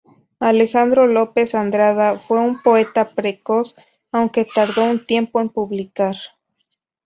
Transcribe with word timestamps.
Alejandro 0.39 1.05
López 1.05 1.53
Andrada 1.53 2.17
fue 2.17 2.39
un 2.39 2.59
poeta 2.63 3.11
precoz, 3.13 3.75
aunque 4.11 4.45
tardó 4.45 4.85
un 4.85 5.05
tiempo 5.05 5.39
en 5.41 5.49
publicar. 5.49 6.15